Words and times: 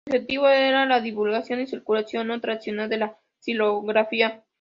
Su 0.07 0.15
objetivo 0.15 0.47
era 0.47 0.87
la 0.87 0.99
divulgación 0.99 1.59
y 1.59 1.67
circulación 1.67 2.25
no 2.25 2.41
tradicional 2.41 2.89
de 2.89 2.97
la 2.97 3.19
xilografía. 3.39 4.43